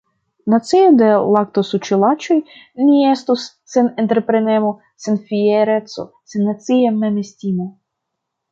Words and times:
Nacio 0.51 0.85
de 1.01 1.09
laktosuĉulaĉoj 1.35 2.37
ni 2.87 3.03
estus, 3.11 3.45
sen 3.75 3.91
entreprenemo, 4.05 4.73
sen 5.05 5.21
fiereco, 5.29 6.09
sen 6.33 6.51
nacia 6.51 6.99
memestimo. 7.05 7.73